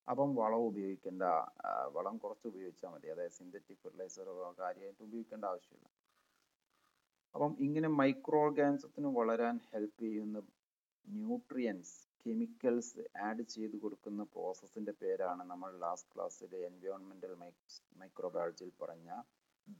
അപ്പം 0.09 0.31
വളം 0.40 0.62
ഉപയോഗിക്കേണ്ട 0.69 1.25
വളം 1.97 2.14
കുറച്ച് 2.23 2.47
ഉപയോഗിച്ചാൽ 2.50 2.90
മതി. 2.95 3.09
അതായത് 3.14 3.37
സിന്തറ്റിക് 3.40 3.81
ഫെർട്ടിലൈസറോ 3.83 4.35
കാര്യമായിട്ട് 4.62 5.02
ഉപയോഗിക്കേണ്ട 5.09 5.45
ആവശ്യമില്ല. 5.52 5.88
അപ്പം 7.35 7.52
ഇങ്ങനെ 7.66 7.88
മൈക്രോ 8.00 8.38
ഓർഗാനിസത്തിന് 8.47 9.09
വളരാൻ 9.19 9.57
ഹെൽപ്പ് 9.73 10.00
ചെയ്യുന്ന 10.05 10.38
ന്യൂട്രിയൻസ് 11.05 11.93
കെമിക്കൽസ് 12.25 13.02
ആഡ് 13.26 13.43
ചെയ്ത് 13.52 13.76
കൊടുക്കുന്ന 13.85 14.23
പ്രോസസ്സിന്റെ 14.35 14.93
പേരാണ് 15.02 15.43
നമ്മൾ 15.52 15.71
ലാസ്റ്റ് 15.85 16.11
ക്ലാസ്സിൽ 16.14 16.55
എൻവയോൺമെന്റൽ 16.71 17.33
മൈക്രോബയോളജിയിൽ 18.00 18.73
പറഞ്ഞ 18.83 19.11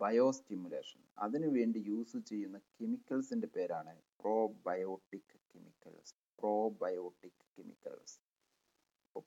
ബയോസ്റ്റിമുലേഷൻ. 0.01 1.01
അതിനുവേണ്ടി 1.19 1.81
യൂസ് 1.91 2.19
ചെയ്യുന്ന 2.31 2.59
കെമിക്കൽസിന്റെ 2.77 3.49
പേരാണ് 3.57 3.93
probiotic 4.23 5.37
chemicals 5.53 6.13
probiotic 6.39 7.43
chemicals 7.55 8.17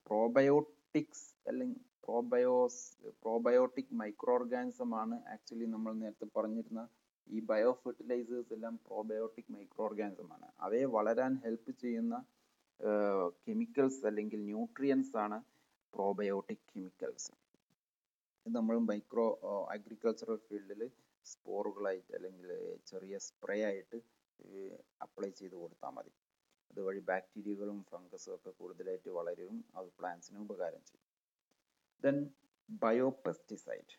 probiotics 0.07 1.27
അല്ലെങ്കിൽ 1.49 1.81
പ്രോബയോസ് 2.05 2.81
പ്രോബയോട്ടിക് 3.23 3.93
മൈക്രോ 4.01 4.33
ഓർഗാനിസം 4.33 4.91
ആണ് 5.01 5.15
ആക്ച്വലി 5.33 5.67
നമ്മൾ 5.75 5.91
നേരത്തെ 6.01 6.27
പറഞ്ഞിരുന്ന 6.37 6.81
ഈ 7.27 7.39
ബയോ 7.49 7.71
ഫെർട്ടിലൈസേഴ്സ് 7.81 8.53
എല്ലാം 8.55 8.75
പ്രോബയോട്ടിക് 8.87 9.51
മൈക്രോ 9.55 9.83
ഓർഗാനിസം 9.85 10.29
ആണ്. 10.35 10.47
അവയെ 10.59 10.87
വളരാൻ 10.97 11.33
ഹെൽപ്പ് 11.45 11.71
ചെയ്യുന്ന 11.83 12.15
കെമിക്കൽസ് 13.45 14.01
അല്ലെങ്കിൽ 14.09 14.39
ന്യൂട്രിയൻസ് 14.49 15.15
ആണ് 15.25 15.37
പ്രോബയോട്ടിക് 15.93 16.65
കെമിക്കൽസ് 16.71 17.29
നമ്മൾ 18.45 18.75
മൈക്രോ 18.87 19.25
അഗ്രികൾച്ചറൽ 19.73 20.37
ഫീൽഡിൽ 20.47 20.81
സ്പോറുകളായിട്ട് 21.25 22.11
അല്ലെങ്കിൽ 22.17 22.49
ചെറിയ 22.89 23.15
സ്പ്രേ 23.27 23.57
ആയിട്ട് 23.69 23.97
അപ്ലൈ 25.05 25.29
ചെയ്ത് 25.39 25.55
കൊടുത്താൽ 25.61 25.91
മതി. 25.97 26.11
അതുവഴി 26.71 27.01
ബാക്ടീരിയകളും 27.09 27.79
ഫംഗസും 27.91 28.33
ഒക്കെ 28.35 28.51
കൂടുതലായിട്ട് 28.59 29.11
വളരും 29.19 29.57
അത് 29.77 29.89
പ്ലാന്റ്സിന് 29.99 30.39
ഉപകാരം 30.45 30.81
ചെയ്യും. 30.89 31.05
ദെൻ 32.03 32.17
ബയോ 32.83 33.07
പെസ്റ്റിസൈഡ് 33.25 33.95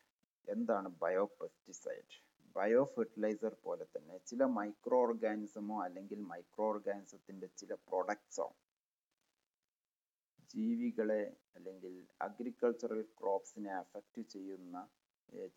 എന്താണ് 0.48 0.88
ബയോ 1.02 1.24
പെസ്റ്റിസൈഡ് 1.40 2.14
ബയോ 2.56 2.82
ഫെർട്ടിലൈസർ 2.94 3.54
പോലെ 3.66 3.84
തന്നെ 3.94 4.16
ചില 4.30 4.42
മൈക്രോ 4.58 4.98
ഓർഗാനിസമോ 5.04 5.76
അല്ലെങ്കിൽ 5.86 6.20
മൈക്രോ 6.32 6.66
ഓർഗാനിസത്തിന്റെ 6.72 7.48
ചില 7.60 7.72
പ്രൊഡക്ട്സോ 7.88 8.46
ജീവികളെ 10.54 11.22
അല്ലെങ്കിൽ 11.56 11.94
അഗ്രികൾച്ചറൽ 12.26 13.00
ക്രോപ്സിനെ 13.18 13.72
അഫക്റ്റ് 13.82 14.22
ചെയ്യുന്ന 14.34 14.76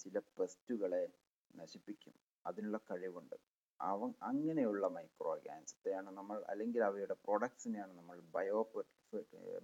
ചില 0.02 0.18
പെസ്റ്റുകളെ 0.40 1.04
നശിപ്പിക്കും. 1.52 2.14
അതിനുള്ള 2.46 2.78
കഴിവുണ്ട്. 2.90 3.38
അവ 3.80 4.00
അങ്ങനെയുള്ള 4.30 4.86
മൈക്രോ 4.98 5.30
ഓർഗാനിസത്തെയാണ് 5.34 6.10
നമ്മൾ 6.20 6.38
അല്ലെങ്കിൽ 6.52 6.82
അവയുടെ 6.90 7.16
പ്രൊഡക്ട്സിനെയാണ് 7.26 7.94
നമ്മൾ 8.00 8.18
ബയോ 8.36 8.60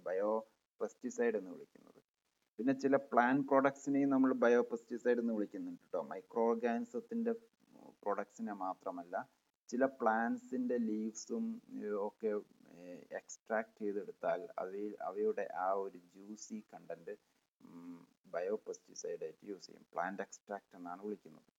ബയോ 0.08 0.32
പെസ്റ്റിസൈഡ് 0.80 1.36
എന്ന് 1.40 1.50
വിളിക്കുന്നത്. 1.54 2.00
പിന്നെ 2.58 2.72
ചില 2.82 2.96
പ്ലാൻ 3.12 3.36
പ്രൊഡക്ട്സിനെയും 3.50 4.10
നമ്മൾ 4.14 4.30
ബയോ 4.44 4.60
പെസ്റ്റിസൈഡ് 4.72 5.20
എന്ന് 5.22 5.34
വിളിക്കുന്നുണ്ട് 5.36 5.80
കേട്ടോ 5.84 6.02
മൈക്രോ 6.12 6.44
ഓർഗാനിസത്തിന്റെ 6.50 7.32
പ്രൊഡക്ട്സിനെ 8.02 8.54
മാത്രമല്ല 8.64 9.16
ചില 9.70 9.84
പ്ലാന്റ്സിന്റെ 10.00 10.76
ലീവ്സും 10.88 11.44
ഒക്കെ 12.06 12.32
എക്സ്ട്രാക്ട് 13.20 13.76
ചെയ്തെടുത്താൽ 13.80 14.40
അവയിൽ 14.62 14.92
അവയുടെ 15.08 15.44
ആ 15.66 15.68
ഒരു 15.84 15.98
ജ്യൂസി 16.14 16.58
കണ്ടന്റ് 16.72 17.14
ബയോ 18.34 18.54
പെസ്റ്റിസൈഡ് 18.66 19.22
ആയിട്ട് 19.24 19.42
യൂസ് 19.50 19.66
ചെയ്യും. 19.66 19.84
പ്ലാന്റ് 19.92 20.22
എക്സ്ട്രാക്ട് 20.22 20.76
എന്നാണ് 20.78 21.00
വിളിക്കുന്നത്. 21.06 21.50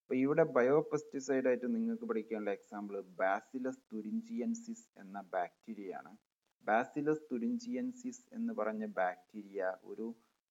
അപ്പൊ 0.00 0.14
ഇവിടെ 0.24 0.44
ബയോ 0.56 0.76
നിങ്ങൾക്ക് 1.76 2.06
പഠിക്കാനുള്ള 2.10 2.52
എക്സാമ്പിൾ 2.58 2.96
ബാസിലസ് 3.22 3.82
തുരിഞ്ചിയൻസിസ് 3.92 4.86
എന്ന 5.02 5.20
ബാക്ടീരിയയാണ് 5.34 6.12
ബാസിലസ് 6.66 7.24
തുരിഞ്ചിയൻസിസ് 7.32 8.24
എന്ന് 8.36 8.52
പറഞ്ഞ 8.52 8.84
ബാക്ടീരിയ 9.00 9.62
ഒരു 9.90 10.06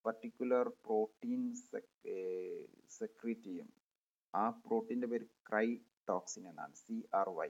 പർട്ടിക്കുലർ 0.06 0.68
പ്രോട്ടീൻ 0.86 1.42
സെക്രീറ്റ് 3.00 3.48
ചെയ്യും. 3.48 3.70
ആ 4.34 4.44
പ്രോട്ടീന്റെ 4.66 5.08
പേര് 5.08 5.26
ക്രൈ 5.50 5.68
ടോക്സിൻ 6.10 6.44
എന്നാണ്. 6.52 6.74
സി 6.84 6.96
ആർ 7.20 7.30
വൈ 7.40 7.50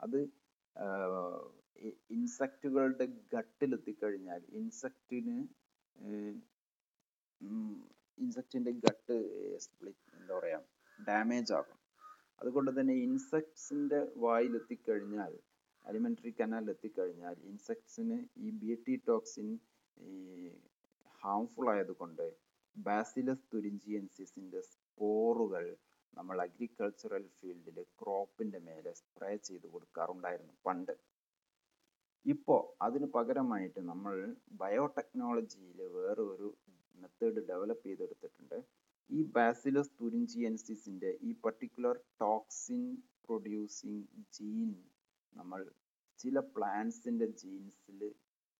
അത് 0.00 0.18
ഇൻസെക്റ്റുകളുടെ 2.14 3.04
ഗട്ടിലെത്തിക്കഴിഞ്ഞാൽ 3.34 4.42
ഇൻസെക്റ്റിന് 4.60 5.36
ഇൻസെക്റ്റിന്റെ 8.18 8.72
ഗട്ട് 8.86 9.16
സ്പ്ലിറ്റ് 9.64 10.08
എന്താ 10.18 10.32
പറയാ 10.38 10.58
ഡാമേജ് 10.98 11.52
ആകും. 11.52 11.76
അതുകൊണ്ട് 12.40 12.70
തന്നെ 12.70 12.94
ഇൻസെക്ട്സിന്റെ 13.06 14.00
വായിലെത്തിക്കഴിഞ്ഞാൽ 14.16 15.32
അലിമെന്ററി 15.84 16.32
കനാലിൽ 16.32 16.70
എത്തിക്കഴിഞ്ഞാൽ 16.70 17.36
ഇൻസെക്ട്സിന് 17.50 18.16
ഈ 18.36 18.50
ബി 18.62 18.74
ടി 18.86 18.94
ടോക്സിൻ 19.08 19.48
ഹാംഫുൾ 21.22 21.66
ആയതുകൊണ്ട് 21.70 22.26
ബാസിലസ് 22.76 23.46
തുരിഞ്ചിയൻസിസിന്റെ 23.52 24.60
സ്പോറുകൾ 24.72 25.64
നമ്മൾ 26.18 26.36
അഗ്രികൾച്ചറൽ 26.44 27.24
ഫീൽഡിൽ 27.38 27.78
ക്രോപ്പിന്റെ 28.00 28.60
മേലെ 28.68 28.92
സ്പ്രേ 29.00 29.30
ചെയ്ത് 29.48 29.66
കൊടുക്കാറുണ്ടായിരുന്നു 29.74 30.54
പണ്ട്. 30.66 30.94
ഇപ്പോൾ 32.26 32.62
അതിന് 32.86 33.06
പകരമായിട്ട് 33.16 33.80
നമ്മൾ 33.90 34.14
ബയോടെക്നോളജിയിൽ 34.62 35.78
വേറെ 35.98 36.22
ഒരു 36.32 36.48
മെത്തേഡ് 36.94 37.42
ഡെവലപ്പ് 37.50 37.86
ചെയ്തെടുത്തിട്ടുണ്ട്. 37.88 38.58
ഈ 39.10 39.20
ബാസിലസ് 39.36 39.94
തുരിഞ്ചിയൻസിസിന്റെ 40.00 41.10
ഈ 41.28 41.30
പർട്ടിക്കുലർ 41.44 41.96
ടോക്സിൻ 42.24 42.82
പ്രൊഡ്യൂസിങ് 43.26 44.04
ജീൻ 44.36 44.70
നമ്മൾ 45.32 45.60
ചില 46.18 46.38
പ്ലാന്റ്സിന്റെ 46.56 47.26
ജീൻസിൽ 47.42 48.00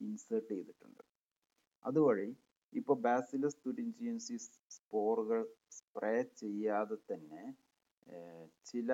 ഇൻസേർട്ട് 0.00 0.50
ചെയ്തിട്ടുണ്ട്. 0.54 1.02
അതുവഴി 1.84 2.28
ഇപ്പോൾ 2.72 2.96
ബാസിലസ് 3.04 3.62
തുരിഞ്ചിയൻസിസ് 3.66 4.50
സ്പോറുകൾ 4.76 5.40
സ്പ്രേ 5.78 6.12
ചെയ്യാതെ 6.40 6.96
തന്നെ 7.10 7.42
ചില 8.64 8.90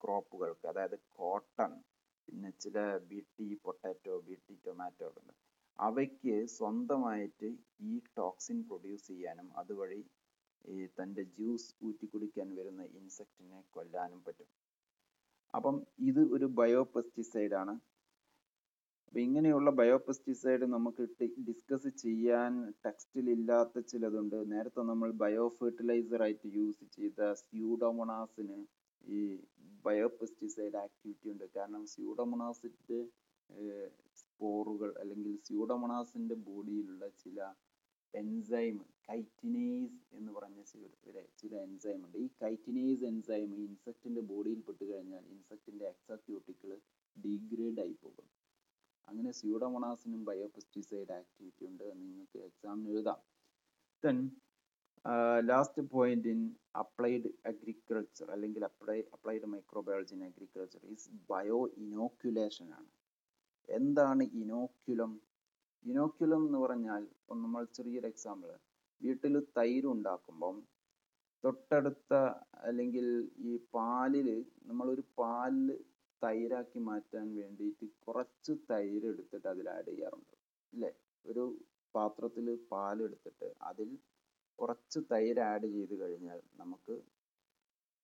ക്രോപ്പുകൾക്ക് 0.00 0.66
അതായത് 0.72 0.98
കോട്ടൺ 1.20 1.72
പിന്നെ 2.28 2.50
ചില 2.62 2.78
B 3.10 3.18
T 3.36 3.48
potato 3.64 4.14
B 4.26 4.34
tomato 4.38 4.54
tomato 4.66 5.08
ഉണ്ട് 5.20 5.34
അവയ്ക്ക് 5.78 6.34
സ്വന്തമായിട്ട് 6.56 7.48
ഈ 7.88 7.92
ടോക്സിൻ 8.18 8.58
പ്രൊഡ്യൂസ് 8.68 9.06
ചെയ്യാനും 9.10 9.48
അതുവഴി 9.60 10.00
ഈ 10.64 10.86
തന്റെ 10.98 11.22
ജ്യൂസ് 11.36 11.68
ഊറ്റി 11.86 12.06
കുടിക്കാൻ 12.12 12.48
വരുന്ന 12.58 12.82
ഇൻസെക്റ്റിനെ 12.98 13.60
കൊല്ലാനും 13.74 14.20
പറ്റും. 14.26 14.48
അപ്പം 15.54 15.76
ഇത് 16.10 16.22
ഒരു 16.36 16.46
ബയോ 16.58 16.82
പെസ്റ്റിസൈഡാണ്. 16.94 17.74
അപ്പം 19.08 19.20
ഇങ്ങനെയുള്ള 19.20 19.70
ബയോപെസ്റ്റിസൈഡ് 19.70 20.66
നമുക്ക് 20.74 21.02
ഡിസ്കസ് 21.48 21.90
ചെയ്യാൻ 22.02 22.52
ടെക്സ്റ്റിൽ 22.86 23.26
ഇല്ലാത്ത 23.34 23.80
ചിലതുണ്ട്. 23.92 24.36
നേരത്തെ 24.52 24.82
നമ്മൾ 24.90 25.10
ബയോ 25.22 25.44
ഫെർട്ടിലൈസർ 25.58 26.22
ആയിട്ട് 26.22 26.48
യൂസ് 26.56 26.84
ചെയ്ത 26.96 27.30
സ്യൂഡോമോണാസിന് 27.42 28.58
ഈ 29.04 29.20
ബയോപെസ്റ്റിസൈഡ് 29.86 30.76
ആക്ടിവിറ്റി 30.76 31.28
ഉണ്ട്. 31.34 31.46
കാരണം 31.56 31.86
സ്യൂഡോമോണാസിന്റെ 31.86 33.00
സ്പോറുകൾ 34.20 34.90
അല്ലെങ്കിൽ 35.02 35.34
സ്യൂഡോമോണാസിന്റെ 35.48 36.34
ബോഡിയിലുള്ള 36.48 37.08
ചില 37.22 37.38
എൻസൈം 38.14 38.76
കൈറ്റിനേസ് 39.10 39.98
എന്ന് 40.18 40.32
പറഞ്ഞ 40.32 40.60
ചില 41.40 41.52
എൻസൈം 41.66 42.00
ഉണ്ട്. 42.06 42.18
ഈ 42.18 42.28
കൈറ്റിനേസ് 42.42 43.04
എൻസൈം 43.04 43.50
ഇൻസെക്റ്റിന്റെ 43.64 44.24
ബോഡിയിൽ 44.32 44.60
പെട്ട് 44.68 44.84
കഴിഞ്ഞാൽ 44.92 45.24
ഇൻസെക്റ്റിന്റെ 45.34 45.86
എക്സക്യൂട്ടിക്കിൾ 45.94 46.72
ഡീഗ്രേഡ് 47.16 47.80
ആയി 47.84 47.96
പോകും. 48.04 48.26
അങ്ങനെ 49.08 49.30
സ്യൂഡോമോണാസിനും 49.38 50.22
ബയോപെസ്റ്റിസൈഡ് 50.28 51.12
ആക്ടിവിറ്റി 51.20 51.64
ഉണ്ട് 51.70 51.84
എന്ന് 51.92 52.04
നിങ്ങൾക്ക് 52.08 52.38
എക്സാമിന് 52.48 52.90
എഴുതാം. 52.94 53.20
Then 54.04 54.18
last 55.50 55.82
point 55.92 56.28
in 56.34 56.40
applied 56.82 57.28
agriculture 57.50 58.28
അല്ലെങ്കിൽ 58.34 58.62
apply 58.70 58.96
applied 59.16 59.48
microbiology 59.52 60.14
in 60.16 60.22
agriculture 60.28 60.80
is 60.94 61.10
bio 61.30 61.60
inoculation 61.82 62.68
ആണ്. 62.78 62.88
എന്താണ് 63.68 64.24
ഇനോക്യുലം 64.42 65.12
ഇനോക്യുലം 65.84 66.42
എന്ന് 66.46 66.60
പറഞ്ഞാൽ 66.64 67.02
നമ്മൾ 67.44 67.62
ചെറിയൊരു 67.76 68.08
എക്സാമ്പിൾ 68.12 68.50
വീട്ടിൽ 69.00 69.34
തൈര് 69.58 69.86
ഉണ്ടാക്കുമ്പം 69.94 70.56
തൊട്ടടുത്ത 71.44 72.12
അല്ലെങ്കിൽ 72.68 73.06
ഈ 73.48 73.52
പാലിൽ 73.74 74.28
നമ്മളൊരു 74.68 75.04
പാലിൽ 75.20 75.68
തൈരാക്കി 76.22 76.80
മാറ്റാൻ 76.88 77.26
വേണ്ടിയിട്ട് 77.38 77.86
കുറച്ച് 78.06 78.52
തൈര് 78.70 79.06
എടുത്തിട്ട് 79.12 79.48
അതിൽ 79.52 79.66
ആഡ് 79.76 79.90
ചെയ്യാറുണ്ട്. 79.90 80.34
അല്ലേ 80.72 80.90
ഒരു 81.24 81.44
പാത്രത്തിൽ 81.94 82.46
പാൽ 82.72 82.98
എടുത്തിട്ട് 83.06 83.48
അതിൽ 83.70 83.90
കുറച്ച് 84.58 85.00
തൈര് 85.12 85.40
ആഡ് 85.52 85.68
ചെയ്ത് 85.74 85.94
കഴിഞ്ഞാൽ 86.02 86.40
നമുക്ക് 86.60 86.94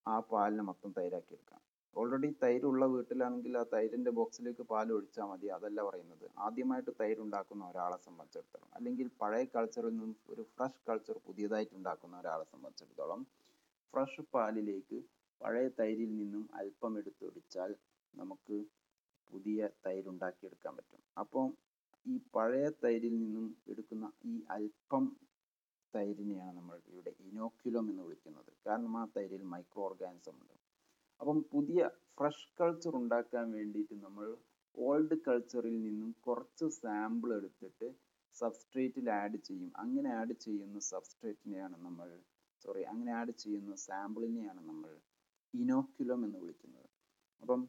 ആ 0.06 0.16
പാലിനെ 0.30 0.64
മൊത്തം 0.70 0.90
തൈരാക്കി 0.98 1.32
എടുക്കാം. 1.36 1.60
ഓൾറെഡി 1.96 2.28
തൈരുള്ള 2.42 2.84
വീട്ടിലാണെങ്കിൽ 2.92 3.54
ആ 3.60 3.64
തൈരിന്റെ 3.74 4.10
ബോക്സിലേക്ക് 4.18 4.64
പാൽ 4.70 4.88
ഒഴിച്ചാൽ 4.96 5.26
മതി 5.30 5.48
അതല്ല 5.56 5.80
പറയുന്നത്. 5.88 6.26
ആദ്യമായിട്ട് 6.46 6.92
തൈര് 7.00 7.20
ഉണ്ടാക്കുന്ന 7.26 7.64
ഒരാളെ 7.72 7.98
സംബന്ധിച്ചിടത്തോളം 8.06 8.68
അല്ലെങ്കിൽ 8.78 9.08
പഴയ 9.22 9.44
കൾച്ചറിൽ 9.56 9.94
നിന്നും 9.94 10.12
ഒരു 10.32 10.42
ഫ്രഷ് 10.54 10.82
കൾച്ചർ 10.88 11.16
പുതിയതായിട്ട് 11.26 11.74
ഉണ്ടാക്കുന്ന 11.80 12.20
ഒരാളെ 12.22 12.46
സംബന്ധിച്ചിടത്തോളം 12.54 13.22
ഫ്രഷ് 13.94 14.24
പാലിലേക്ക് 14.34 14.98
പഴയ 15.40 15.68
തൈരിൽ 15.80 16.10
നിന്നും 16.20 16.44
അല്പം 16.60 16.92
എടുത്തൊടിച്ചാൽ 17.00 17.70
നമുക്ക് 18.14 18.64
പുതിയ 19.30 19.68
തൈര് 19.86 20.08
ഉണ്ടാക്കിയെടുക്കാൻ 20.08 20.76
പറ്റും. 20.76 21.02
അപ്പോൾ 21.18 21.52
ഈ 22.06 22.20
പഴയ 22.34 22.70
തൈരിൽ 22.84 23.14
നിന്നും 23.22 23.56
എടുക്കുന്ന 23.68 24.12
ഈ 24.24 24.42
അല്പം 24.50 25.16
തൈരിനെയാണ് 25.94 26.56
നമ്മൾ 26.56 26.80
ഇവിടെ 26.86 27.12
ഇനോക്യുലം 27.20 27.90
എന്ന് 27.90 28.02
വിളിക്കുന്നത്. 28.02 28.52
കാരണം 28.66 28.96
ആ 28.96 29.04
തൈരിൽ 29.16 29.42
മൈക്രോ 29.42 29.82
ഓർഗാനിസം 29.82 30.34
ഉണ്ട്. 30.40 30.54
അപ്പം 31.20 31.42
പുതിയ 31.42 31.90
ഫ്രഷ് 32.18 32.48
കൾച്ചർ 32.60 32.96
ഉണ്ടാക്കാൻ 32.96 33.52
വേണ്ടിയിട്ട് 33.52 33.94
നമ്മൾ 33.94 34.36
ഓൾഡ് 34.78 35.16
കൾച്ചറിൽ 35.28 35.82
നിന്നും 35.82 36.10
കുറച്ച് 36.26 36.64
സാമ്പിൾ 36.64 37.34
എടുത്തിട്ട് 37.34 37.88
സബ്സ്ട്രേറ്റിൽ 38.34 39.10
ആഡ് 39.10 39.36
ചെയ്യും. 39.36 39.72
അങ്ങനെ 39.76 40.10
ആഡ് 40.14 40.32
ചെയ്യുന്ന 40.32 40.78
സബ്സ്ട്രേറ്റിനെയാണ് 40.78 41.76
നമ്മൾ 41.84 42.20
സോറി 42.64 42.82
അങ്ങനെ 42.82 43.12
ആഡ് 43.12 43.30
ചെയ്യുന്ന 43.30 43.74
സാമ്പിളിനെയാണ് 43.74 44.60
നമ്മൾ 44.68 44.98
ഇനോക്യുലം 45.54 46.24
എന്ന് 46.24 46.38
വിളിക്കുന്നത്. 46.38 46.88
അപ്പം 47.42 47.68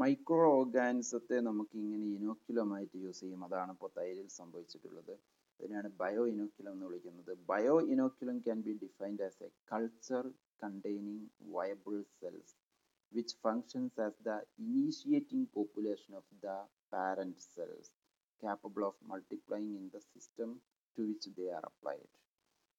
മൈക്രോ 0.00 0.46
ഓർഗാനിസത്തെ 0.60 1.36
നമുക്ക് 1.48 1.74
ഇങ്ങനെ 1.82 2.06
ഇനോക്യുലമായിട്ട് 2.16 2.96
യൂസ് 3.02 3.20
ചെയ്യും. 3.22 3.40
അതാണ് 3.46 3.72
ഇപ്പോൾ 3.74 3.90
തൈരിൽ 3.98 4.28
സംഭവിച്ചിട്ടുള്ളത്. 4.38 5.12
അതിനെയാണ് 5.60 5.88
ബയോ 6.00 6.22
ഇനോക്യുലം 6.32 6.72
എന്ന് 6.76 6.86
വിളിക്കുന്നത്. 6.86 7.32
Bio 7.50 7.74
inoculum 7.94 8.38
can 8.46 8.60
be 8.66 8.72
defined 8.84 9.22
as 9.26 9.40
a 9.46 9.50
culture 9.72 10.26
containing 10.64 11.26
viable 11.56 11.98
cells 12.20 12.54
which 13.12 13.32
functions 13.46 13.92
as 14.04 14.14
the 14.28 14.36
initiating 14.66 15.42
population 15.58 16.12
of 16.20 16.24
the 16.44 16.54
parent 16.94 17.36
cells 17.54 17.88
capable 18.42 18.84
of 18.88 18.94
multiplying 19.12 19.68
in 19.80 19.84
the 19.92 20.00
system 20.12 20.48
to 20.96 21.02
which 21.08 21.26
they 21.36 21.48
are 21.56 21.64
applied. 21.70 22.10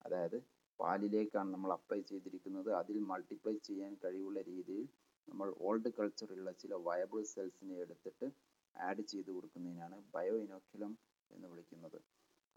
അതായത് 0.05 0.37
പാലിലേക്കാണ് 0.79 1.49
നമ്മൾ 1.53 1.71
apply 1.77 1.99
ചെയ്തിരിക്കുന്നത്. 2.11 2.69
അതിൽ 2.81 2.97
multiply 3.11 3.55
ചെയ്യാൻ 3.69 3.93
കഴിവുള്ള 4.03 4.41
രീതിയിൽ 4.51 4.85
നമ്മൾ 5.27 5.47
old 5.67 5.89
കൾച്ചറിലുള്ള 5.97 6.51
ചില 6.61 6.73
viable 6.87 7.21
സെൽസിനെ 7.33 7.75
എടുത്തിട്ട് 7.83 8.27
ആഡ് 8.75 9.03
ചെയ്ത് 9.11 9.31
കൊടുക്കുന്നതിനാണ് 9.35 9.97
ബയോ 10.15 10.35
ഇനോക്കുലം 10.45 10.91
എന്ന് 11.31 11.47
വിളിക്കുന്നത്. 11.51 11.99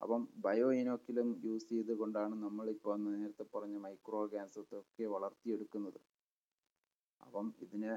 അപ്പം 0.00 0.22
ബയോ 0.44 0.68
ഇനോക്കുലം 0.80 1.28
യൂസ് 1.46 1.68
ചെയ്തുകൊണ്ടാണ് 1.72 2.34
നമ്മളിപ്പോൾ 2.44 2.96
നേരത്തെ 3.06 3.44
പറഞ്ഞ 3.54 3.76
മൈക്രോ 3.86 4.20
ഒക്കെ 4.26 5.06
വളർത്തിയെടുക്കുന്നത്. 5.14 6.00
അപ്പം 7.20 7.46
ഇതിനെ 7.64 7.90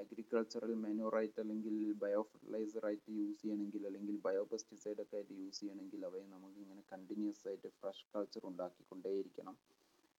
അഗ്രികൾച്ചറൽ 0.00 0.72
മെനൂറായിട്ട് 0.84 1.38
അല്ലെങ്കിൽ 1.42 1.76
ബയോ 2.02 2.22
ഫെർട്ടിലൈസറായിട്ട് 2.30 3.08
യൂസ് 3.20 3.38
ചെയ്യണമെങ്കിൽ 3.42 3.82
അല്ലെങ്കിൽ 3.90 4.16
ബയോ 4.26 4.42
പെസ്റ്റിസൈഡ് 4.52 5.00
ഒക്കെ 5.04 5.16
ആയിട്ട് 5.18 5.34
യൂസ് 5.42 5.60
ചെയ്യണമെങ്കിൽ 5.60 6.00
അവയെ 6.08 6.24
നമുക്ക് 6.34 6.58
ഇങ്ങനെ 6.64 6.82
കണ്ടിന്യൂസ് 6.92 7.42
ആയിട്ട് 7.50 7.68
ഫ്രഷ് 7.78 8.04
കൾച്ചർ 8.14 8.42
ഉണ്ടാക്കിക്കൊണ്ടേയിരിക്കണം. 8.50 9.56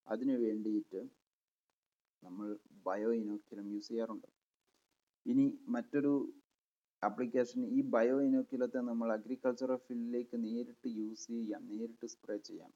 അതിനു 0.08 0.36
വേണ്ടിയിട്ട് 0.46 1.02
നമ്മൾ 2.24 2.48
ബയോ 2.88 3.10
ഇനോക്യുലം 3.22 3.68
യൂസ് 3.74 3.90
ചെയ്യാറുണ്ട്. 3.92 4.28
ഇനി 5.26 5.46
മറ്റൊരു 5.76 6.12
ആപ്ലിക്കേഷൻ 7.04 7.62
ഈ 7.78 7.80
ബയോ 7.96 8.18
ഇനോക്യുലത്തെ 8.28 8.80
നമ്മൾ 8.90 9.08
അഗ്രികൾച്ചറൽ 9.16 9.80
ഫീൽഡിലേക്ക് 9.86 10.38
നേരിട്ട് 10.46 10.90
യൂസ് 11.00 11.26
ചെയ്യാം 11.34 11.64
നേരിട്ട് 11.72 12.08
സ്പ്രേ 12.14 12.38
ചെയ്യാം. 12.50 12.72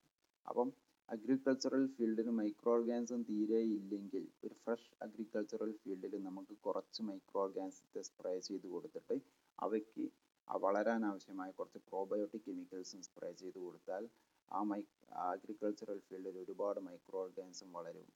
അപ്പം 0.46 0.70
അഗ്രികൾച്ചറൽ 1.10 1.84
ഫീൽഡിൽ 1.96 2.30
മൈക്രോ 2.40 2.72
ഓർഗാനിസം 2.76 3.22
തീരെ 3.30 3.62
ഇല്ലെങ്കിൽ 3.78 4.26
ഒരു 4.46 4.56
ഫ്രഷ് 4.64 4.90
അഗ്രികൾച്ചറൽ 5.06 5.72
ഫീൽഡിൽ 5.82 6.14
നമുക്ക് 6.28 6.56
കുറച്ച് 6.68 7.02
മൈക്രോ 7.10 7.40
ഓർഗാനിസത്തെ 7.46 8.02
സ്പ്രേ 8.10 8.34
ചെയ്ത് 8.48 8.68
കൊടുത്തിട്ട് 8.76 9.16
അവയ്ക്ക് 9.60 10.06
വളരാൻ 10.48 11.02
ആവശ്യമായ 11.10 11.50
കുറച്ച് 11.58 11.80
പ്രോബയോട്ടിക് 11.90 12.46
കെമിക്കൽസും 12.48 13.02
സ്പ്രേ 13.08 13.30
ചെയ്ത് 13.42 13.60
കൊടുത്താൽ 13.66 14.04
ആ 14.52 14.62
മൈ 14.72 14.80
അഗ്രികൾച്ചറൽ 15.28 16.00
ഫീൽഡിൽ 16.08 16.38
ഒരുപാട് 16.44 16.80
മൈക്രോ 16.88 17.20
ഓർഗാനിസം 17.26 17.70
വളരും 17.78 18.08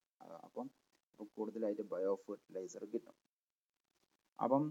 അപ്പം 0.48 0.68
കൂടുതലായിട്ട് 1.36 1.82
ബയോ 1.94 2.14
ഫെർട്ടിലൈസർ 2.26 2.86
കിട്ടും. 2.86 3.16
അപ്പം 4.40 4.64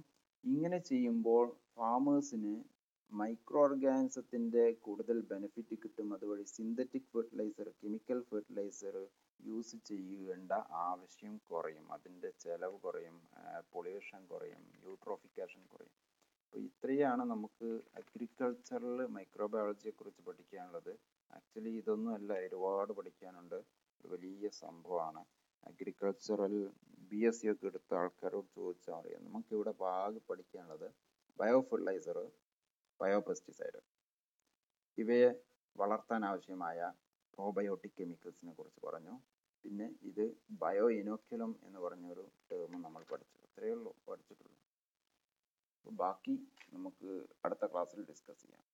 ഇങ്ങനെ 0.45 0.79
ചെയ്യുമ്പോൾ 0.91 1.45
ഫാമേഴ്സിന് 1.77 2.55
മൈക്രോ 3.13 3.61
ഓർഗാനിസത്തിന്റെ 3.63 4.73
കൂടുതൽ 4.87 5.21
ബെനിഫിറ്റ് 5.33 5.75
കിട്ടും. 5.83 6.15
അതുവഴി 6.15 6.45
synthetic 6.57 7.11
fertiliser 7.13 7.69
chemical 7.83 8.21
fertiliser 8.31 8.97
use 9.41 9.77
ചെയ്യേണ്ട 9.91 10.53
ആവശ്യം 10.89 11.41
കുറയും. 11.51 11.93
അതിന്റെ 11.93 12.31
ചെലവ് 12.45 12.79
കുറയും 12.79 13.17
പൊള്യൂഷൻ 13.73 14.27
കുറയും 14.27 14.63
യൂട്രോഫിക്കേഷൻ 14.85 15.63
കുറയും. 15.67 15.95
അപ്പോൾ 16.45 16.61
ഇത്രയാണ് 16.61 17.23
നമുക്ക് 17.25 17.69
അഗ്രികൾച്ചറിൽ 17.97 19.07
മൈക്രോബയോളജിയെ 19.17 19.91
കുറിച്ച് 19.91 20.23
പഠിക്കാനുള്ളത്. 20.23 20.93
ആക്ച്വലി 21.31 21.71
ഇതൊന്നും 21.79 22.15
അല്ല 22.15 22.33
ഒരുപാട് 22.47 22.93
പഠിക്കാനുണ്ട്. 22.93 23.59
വലിയ 24.05 24.49
സംഭവമാണ്. 24.63 25.23
അഗ്രികൾച്ചറൽ 25.67 26.71
ബി 26.99 27.27
എസ് 27.27 27.41
സി 27.41 27.53
ഒക്കെ 27.53 27.67
എടുത്ത 27.67 27.95
ആൾക്കാരോട് 27.95 28.47
ചോദിച്ചാൽ 28.55 28.95
അറിയാം. 28.95 29.25
നമുക്കിവിടെ 29.25 29.71
ഭാഗം 29.71 30.21
പഠിക്കാനുള്ളത് 30.31 30.89
ബയോ 31.39 31.61
ഫെർട്ടിലൈസർ 31.61 32.19
ബയോ 33.01 33.21
പെസ്റ്റിസൈഡ് 33.21 33.81
ഇവയെ 34.99 35.35
വളർത്താൻ 35.77 36.25
ആവശ്യമായ 36.25 36.93
പ്രോബയോട്ടിക് 37.35 37.93
കെമിക്കൽസിനെ 38.01 38.53
കുറിച്ച് 38.53 38.87
പറഞ്ഞു. 38.87 39.15
പിന്നെ 39.65 39.95
ഇത് 40.03 40.37
ബയോ 40.51 40.91
ഇനോക്യുലം 40.91 41.61
എന്ന് 41.65 41.79
പറഞ്ഞൊരു 41.79 42.31
ടേം 42.53 42.83
നമ്മൾ 42.83 43.03
പഠിച്ചു. 43.05 43.39
അത്രയേ 43.39 43.73
ഉള്ളൂ 43.73 43.97
പഠിച്ചിട്ടുള്ളൂ. 44.09 44.61
ബാക്കി 45.87 46.35
നമുക്ക് 46.73 47.27
അടുത്ത 47.45 47.67
ക്ലാസ്സിൽ 47.67 48.05
ഡിസ്കസ് 48.05 48.43
ചെയ്യാം. 48.43 48.74